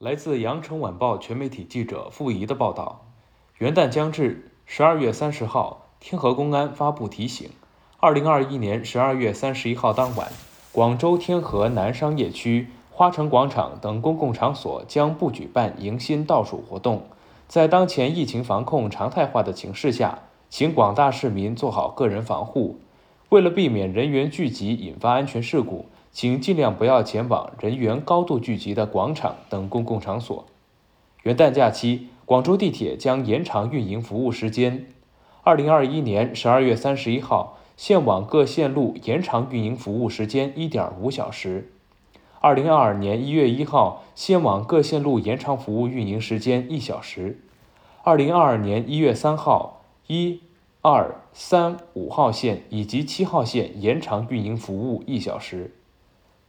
[0.00, 3.04] 来自《羊城晚报》全媒体记者付怡的报道：
[3.58, 7.50] 元旦将至，十二月三十号，天河公安发布提醒：
[7.98, 10.32] 二零二一年十二月三十一号当晚，
[10.72, 17.02] 广州天河南商业区、花城广场等公共场所将不举办迎新倒数活动。
[17.46, 22.80] 在当前疫情防控常态化的形势下，请广大市民做好个人防护。
[23.28, 25.84] 为了避免人员聚集引发安全事故。
[26.12, 30.44] 请尽量不要前往人员高度聚集的广场等公共场所。
[31.22, 34.86] 元旦假期，广州地铁将延长运营服务时间。
[35.42, 41.72] 二零二一年十二月三十一号，线网各线路延长运营服务时间一点五小时。
[42.40, 47.40] 二零二二年一月一号，线网各线路延长服务运营时间一小时。
[48.02, 50.40] 二零二二年一月三号，一、
[50.80, 55.74] 二、三、五号线以及七号线延长运营服务一小时。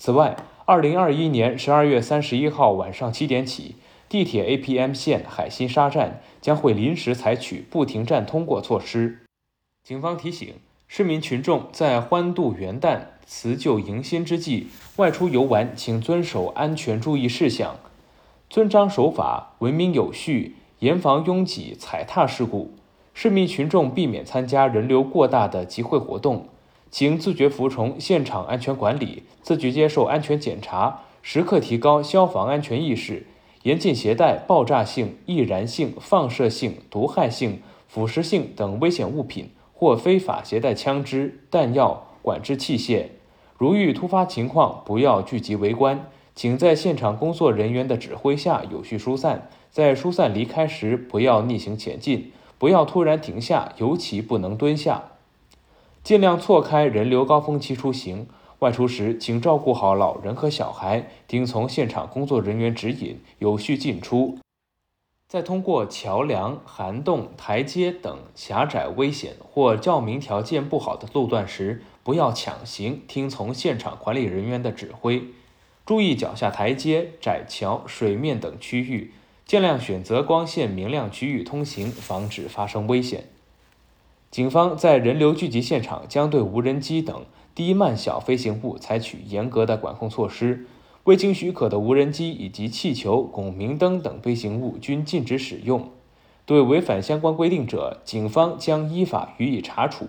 [0.00, 3.74] 此外，二零二一年十二月三十一号晚上七点起，
[4.08, 9.18] 地铁 APM 线海心沙站将会临时采取不停站通过措施。
[9.82, 10.54] 警方提醒
[10.86, 17.74] 市民群众，在欢度元旦、辞旧迎新之际，外出游玩，请遵守安全注意事项，
[18.48, 22.72] 遵章守法，文明有序，严防拥挤踩踏事故。
[23.14, 26.46] 市民群众避免参加人流过大的集会活动。
[26.90, 33.26] 请自觉服从现场安全管理，自觉接受安全检查，时刻提高消防安全意识，
[33.62, 43.08] 严禁携带爆炸性、易燃性、放射性、毒害性、腐蚀性等危险物品，或非法携带枪支、弹药、管制器械。
[43.58, 49.50] 如遇突发情况，不要聚集围观，请在现场工作人员的指挥下有序疏散。
[49.70, 55.02] 在疏散离开时，不要逆行前进，不要突然停下，尤其不能蹲下。
[56.08, 58.26] 尽量错开人流高峰期出行，
[58.60, 64.38] 外出时请照顾好老人和小孩，听从现场工作人员指引，有序进出。
[65.28, 75.22] 在通过桥梁、涵洞、台阶等狭窄、危险或照明条件不好的路段时，不要抢行，听从现场管理人员的指挥，
[75.84, 79.12] 注意脚下台阶、窄桥、水面等区域，
[79.44, 83.24] 尽量选择光线明亮区域通行，防止发生危险。
[84.30, 87.24] 警方在人流聚集现场将对无人机等
[87.54, 90.66] 低慢小飞行物采取严格的管控措施，
[91.04, 95.88] 未经许可的无人机以及气球、拱明灯等飞行物均禁止使用。
[96.44, 100.06] 对违反相关规定者，警方将依法予以查处。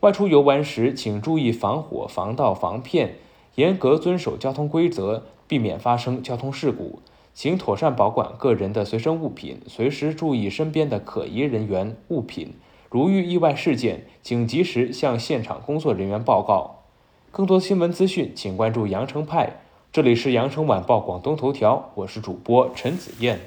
[0.00, 3.16] 外出游玩时，请注意防火、防盗、防骗，
[3.54, 6.98] 严格遵守交通规则，避免发生交通事故。
[7.32, 12.54] 请妥善保管个人的随身物品，随时注意身边的可疑人员、物品。
[12.92, 16.82] 如遇意外事件，请及时向现场工作人员报告。
[17.30, 19.62] 更多新闻资讯，请关注羊城派。
[19.90, 23.40] 这里是羊城晚报广东头条，我是主播陈子燕。